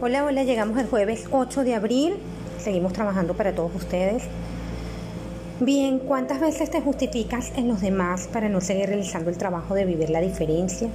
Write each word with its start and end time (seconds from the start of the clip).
Hola, 0.00 0.24
hola, 0.24 0.44
llegamos 0.44 0.78
el 0.78 0.86
jueves 0.86 1.24
8 1.30 1.64
de 1.64 1.74
abril, 1.74 2.14
seguimos 2.58 2.92
trabajando 2.92 3.34
para 3.34 3.52
todos 3.52 3.74
ustedes. 3.74 4.22
Bien, 5.60 5.98
¿cuántas 5.98 6.40
veces 6.40 6.70
te 6.70 6.80
justificas 6.80 7.52
en 7.56 7.68
los 7.68 7.80
demás 7.80 8.28
para 8.32 8.48
no 8.48 8.60
seguir 8.60 8.86
realizando 8.86 9.30
el 9.30 9.38
trabajo 9.38 9.74
de 9.74 9.84
vivir 9.84 10.10
la 10.10 10.20
diferencia? 10.20 10.88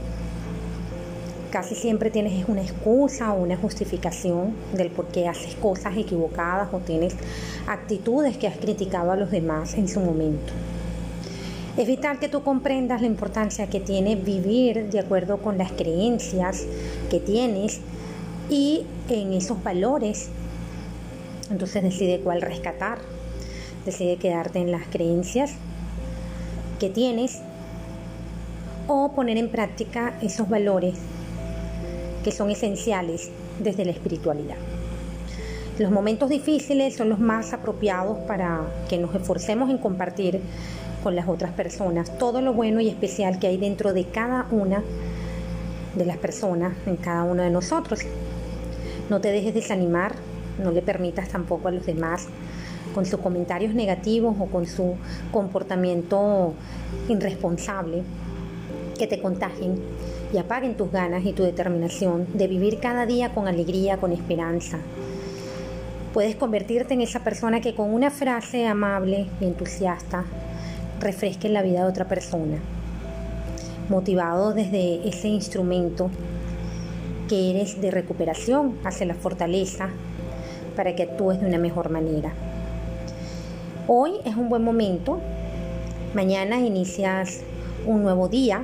Casi 1.52 1.76
siempre 1.76 2.10
tienes 2.10 2.48
una 2.48 2.62
excusa 2.62 3.34
o 3.34 3.44
una 3.44 3.58
justificación 3.58 4.54
del 4.74 4.90
por 4.90 5.08
qué 5.08 5.28
haces 5.28 5.56
cosas 5.56 5.98
equivocadas 5.98 6.74
o 6.74 6.80
tienes 6.80 7.16
actitudes 7.68 8.38
que 8.38 8.48
has 8.48 8.58
criticado 8.58 9.12
a 9.12 9.18
los 9.18 9.32
demás 9.32 9.74
en 9.74 9.90
su 9.90 10.00
momento. 10.00 10.54
Es 11.78 11.86
vital 11.86 12.18
que 12.18 12.28
tú 12.28 12.42
comprendas 12.42 13.02
la 13.02 13.08
importancia 13.08 13.68
que 13.68 13.80
tiene 13.80 14.16
vivir 14.16 14.90
de 14.90 15.00
acuerdo 15.00 15.38
con 15.38 15.60
las 15.60 15.72
creencias 15.72 16.66
que 17.12 17.20
tienes 17.20 17.82
y 18.50 18.88
en 19.10 19.32
esos 19.34 19.62
valores. 19.62 20.30
Entonces 21.52 21.84
decide 21.84 22.20
cuál 22.20 22.42
rescatar. 22.42 22.98
Decide 23.86 24.18
quedarte 24.18 24.58
en 24.58 24.72
las 24.72 24.88
creencias 24.88 25.52
que 26.80 26.90
tienes 26.90 27.42
o 28.88 29.12
poner 29.12 29.38
en 29.38 29.50
práctica 29.50 30.18
esos 30.24 30.50
valores 30.50 30.96
que 32.24 32.32
son 32.32 32.50
esenciales 32.50 33.30
desde 33.60 33.86
la 33.86 33.92
espiritualidad. 33.92 34.58
Los 35.78 35.92
momentos 35.92 36.30
difíciles 36.30 36.96
son 36.96 37.10
los 37.10 37.20
más 37.20 37.54
apropiados 37.54 38.18
para 38.28 38.62
que 38.90 38.98
nos 38.98 39.14
esforcemos 39.14 39.70
en 39.70 39.78
compartir 39.78 40.42
con 41.04 41.16
las 41.16 41.28
otras 41.28 41.52
personas 41.52 42.18
todo 42.18 42.42
lo 42.42 42.54
bueno 42.54 42.82
y 42.82 42.90
especial 42.90 43.40
que 43.40 43.48
hay 43.48 43.58
dentro 43.58 43.94
de 43.94 44.06
cada 44.06 44.48
una 44.52 44.84
de 45.96 46.06
las 46.06 46.18
personas, 46.18 46.74
en 46.86 46.96
cada 46.96 47.24
uno 47.24 47.44
de 47.44 47.50
nosotros. 47.50 48.02
No 49.10 49.22
te 49.22 49.32
dejes 49.32 49.54
desanimar, 49.54 50.16
no 50.62 50.72
le 50.72 50.82
permitas 50.82 51.30
tampoco 51.30 51.68
a 51.68 51.72
los 51.72 51.86
demás 51.86 52.28
con 52.94 53.06
sus 53.06 53.20
comentarios 53.20 53.74
negativos 53.74 54.36
o 54.40 54.46
con 54.46 54.66
su 54.66 54.96
comportamiento 55.32 56.54
irresponsable 57.08 58.04
que 58.98 59.08
te 59.08 59.22
contagien 59.22 59.76
y 60.34 60.38
apaguen 60.38 60.76
tus 60.76 60.92
ganas 60.92 61.26
y 61.26 61.34
tu 61.34 61.44
determinación 61.44 62.28
de 62.34 62.48
vivir 62.48 62.80
cada 62.80 63.06
día 63.06 63.34
con 63.34 63.48
alegría, 63.48 63.98
con 63.98 64.12
esperanza. 64.12 64.80
Puedes 66.14 66.36
convertirte 66.36 66.96
en 66.96 67.02
esa 67.02 67.24
persona 67.24 67.62
que 67.62 67.76
con 67.76 67.94
una 67.94 68.10
frase 68.10 68.66
amable 68.66 69.28
y 69.40 69.46
entusiasta 69.46 70.26
refresque 71.00 71.50
la 71.50 71.62
vida 71.62 71.84
de 71.84 71.90
otra 71.90 72.08
persona, 72.08 72.58
motivado 73.90 74.54
desde 74.54 75.08
ese 75.08 75.28
instrumento 75.28 76.10
que 77.28 77.52
eres 77.52 77.82
de 77.82 77.92
recuperación 77.92 78.78
hacia 78.84 79.06
la 79.06 79.14
fortaleza 79.14 79.90
para 80.76 80.96
que 80.96 81.04
actúes 81.04 81.40
de 81.40 81.48
una 81.48 81.58
mejor 81.58 81.90
manera. 81.90 82.34
Hoy 83.88 84.14
es 84.26 84.36
un 84.36 84.50
buen 84.50 84.64
momento, 84.64 85.20
mañana 86.14 86.60
inicias 86.60 87.42
un 87.86 88.04
nuevo 88.04 88.28
día. 88.28 88.64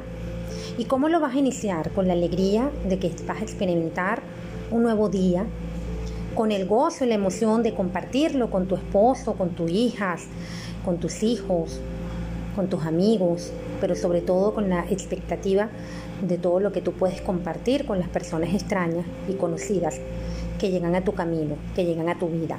¿Y 0.77 0.85
cómo 0.85 1.07
lo 1.07 1.19
vas 1.19 1.35
a 1.35 1.39
iniciar? 1.39 1.91
Con 1.91 2.07
la 2.07 2.13
alegría 2.13 2.71
de 2.87 2.97
que 2.99 3.11
vas 3.27 3.39
a 3.39 3.43
experimentar 3.43 4.21
un 4.71 4.83
nuevo 4.83 5.07
día, 5.09 5.45
con 6.35 6.51
el 6.51 6.65
gozo 6.65 7.05
y 7.05 7.07
la 7.07 7.15
emoción 7.15 7.61
de 7.61 7.73
compartirlo 7.73 8.49
con 8.49 8.67
tu 8.67 8.75
esposo, 8.75 9.33
con 9.33 9.51
tus 9.51 9.69
hijas, 9.69 10.23
con 10.83 10.97
tus 10.97 11.21
hijos, 11.21 11.79
con 12.55 12.69
tus 12.69 12.85
amigos, 12.85 13.51
pero 13.81 13.95
sobre 13.95 14.21
todo 14.21 14.53
con 14.53 14.69
la 14.69 14.85
expectativa 14.89 15.69
de 16.21 16.37
todo 16.37 16.59
lo 16.59 16.71
que 16.71 16.81
tú 16.81 16.93
puedes 16.93 17.21
compartir 17.21 17.85
con 17.85 17.99
las 17.99 18.07
personas 18.09 18.53
extrañas 18.53 19.05
y 19.27 19.33
conocidas 19.33 19.99
que 20.59 20.71
llegan 20.71 20.95
a 20.95 21.03
tu 21.03 21.13
camino, 21.13 21.55
que 21.75 21.85
llegan 21.85 22.09
a 22.09 22.17
tu 22.17 22.29
vida. 22.29 22.57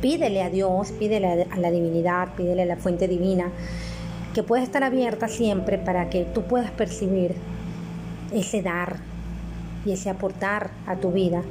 Pídele 0.00 0.42
a 0.42 0.50
Dios, 0.50 0.92
pídele 0.92 1.46
a 1.50 1.58
la 1.58 1.70
divinidad, 1.70 2.34
pídele 2.34 2.62
a 2.62 2.66
la 2.66 2.76
fuente 2.76 3.08
divina, 3.08 3.50
que 4.34 4.42
pueda 4.42 4.62
estar 4.62 4.82
abierta 4.82 5.28
siempre 5.28 5.78
para 5.78 6.10
que 6.10 6.24
tú 6.24 6.42
puedas 6.42 6.70
percibir 6.70 7.34
ese 8.32 8.62
dar 8.62 8.96
y 9.86 9.92
ese 9.92 10.10
aportar 10.10 10.70
a 10.86 10.96
tu 10.96 11.12
vida 11.12 11.42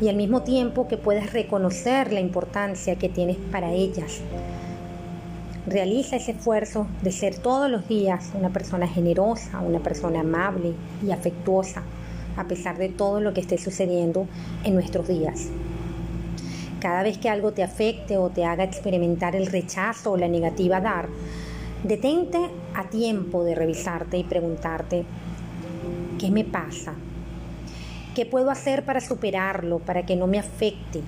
y 0.00 0.08
al 0.08 0.16
mismo 0.16 0.42
tiempo 0.42 0.88
que 0.88 0.96
puedas 0.96 1.32
reconocer 1.32 2.12
la 2.12 2.20
importancia 2.20 2.96
que 2.96 3.08
tienes 3.08 3.36
para 3.50 3.72
ellas 3.72 4.20
Realiza 5.66 6.14
ese 6.14 6.30
esfuerzo 6.30 6.86
de 7.02 7.10
ser 7.10 7.38
todos 7.38 7.68
los 7.68 7.88
días 7.88 8.30
una 8.34 8.50
persona 8.50 8.86
generosa, 8.86 9.58
una 9.58 9.80
persona 9.80 10.20
amable 10.20 10.74
y 11.04 11.10
afectuosa, 11.10 11.82
a 12.36 12.44
pesar 12.44 12.78
de 12.78 12.88
todo 12.88 13.20
lo 13.20 13.34
que 13.34 13.40
esté 13.40 13.58
sucediendo 13.58 14.28
en 14.62 14.74
nuestros 14.74 15.08
días. 15.08 15.48
Cada 16.78 17.02
vez 17.02 17.18
que 17.18 17.28
algo 17.28 17.50
te 17.50 17.64
afecte 17.64 18.16
o 18.16 18.30
te 18.30 18.44
haga 18.44 18.62
experimentar 18.62 19.34
el 19.34 19.46
rechazo 19.46 20.12
o 20.12 20.16
la 20.16 20.28
negativa 20.28 20.76
a 20.76 20.82
dar, 20.82 21.08
detente 21.82 22.38
a 22.72 22.88
tiempo 22.88 23.42
de 23.42 23.56
revisarte 23.56 24.18
y 24.18 24.22
preguntarte, 24.22 25.04
¿qué 26.20 26.30
me 26.30 26.44
pasa? 26.44 26.94
¿Qué 28.14 28.24
puedo 28.24 28.52
hacer 28.52 28.84
para 28.84 29.00
superarlo, 29.00 29.80
para 29.80 30.06
que 30.06 30.14
no 30.14 30.28
me 30.28 30.38
afecte? 30.38 31.00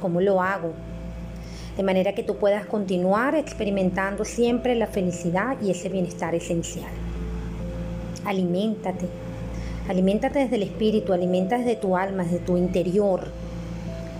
¿Cómo 0.00 0.20
lo 0.20 0.42
hago? 0.42 0.72
De 1.76 1.82
manera 1.82 2.14
que 2.14 2.22
tú 2.22 2.36
puedas 2.36 2.66
continuar 2.66 3.34
experimentando 3.34 4.24
siempre 4.24 4.74
la 4.74 4.86
felicidad 4.86 5.56
y 5.62 5.70
ese 5.70 5.88
bienestar 5.88 6.34
esencial. 6.34 6.90
Aliméntate, 8.24 9.06
aliméntate 9.88 10.40
desde 10.40 10.56
el 10.56 10.62
espíritu, 10.62 11.12
alimenta 11.12 11.58
desde 11.58 11.76
tu 11.76 11.96
alma, 11.96 12.24
desde 12.24 12.38
tu 12.38 12.56
interior, 12.56 13.28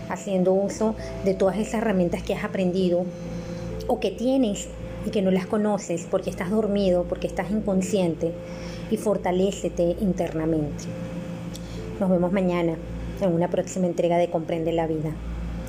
haciendo 0.08 0.52
uso 0.52 0.94
de 1.24 1.34
todas 1.34 1.58
esas 1.58 1.74
herramientas 1.74 2.22
que 2.22 2.34
has 2.34 2.44
aprendido 2.44 3.04
o 3.86 4.00
que 4.00 4.10
tienes 4.10 4.68
y 5.06 5.10
que 5.10 5.22
no 5.22 5.30
las 5.30 5.46
conoces 5.46 6.06
porque 6.10 6.30
estás 6.30 6.50
dormido, 6.50 7.04
porque 7.08 7.26
estás 7.26 7.50
inconsciente 7.50 8.32
y 8.90 8.96
fortalécete 8.96 9.96
internamente. 10.00 10.84
Nos 12.00 12.10
vemos 12.10 12.32
mañana 12.32 12.76
en 13.20 13.32
una 13.32 13.48
próxima 13.48 13.86
entrega 13.86 14.16
de 14.16 14.30
Comprende 14.30 14.72
la 14.72 14.86
Vida. 14.86 15.10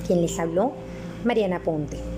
Quien 0.06 0.20
les 0.20 0.38
habló 0.38 0.72
Mariana 1.24 1.58
Ponte. 1.58 2.13